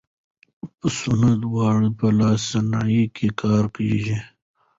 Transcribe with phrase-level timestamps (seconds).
[0.59, 4.17] د پسونو وړۍ په لاسي صنایعو کې کارول کېږي.